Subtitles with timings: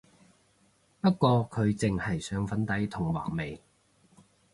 [0.99, 3.61] 不過佢淨係上粉底同畫眉